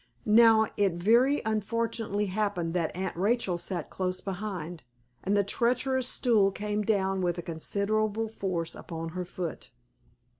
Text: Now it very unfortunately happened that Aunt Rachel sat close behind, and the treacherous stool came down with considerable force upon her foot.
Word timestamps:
Now 0.25 0.65
it 0.77 0.93
very 0.93 1.43
unfortunately 1.45 2.25
happened 2.25 2.73
that 2.73 2.95
Aunt 2.95 3.15
Rachel 3.15 3.59
sat 3.59 3.91
close 3.91 4.19
behind, 4.19 4.81
and 5.23 5.37
the 5.37 5.43
treacherous 5.43 6.07
stool 6.07 6.49
came 6.49 6.81
down 6.81 7.21
with 7.21 7.45
considerable 7.45 8.27
force 8.27 8.73
upon 8.73 9.09
her 9.09 9.25
foot. 9.25 9.69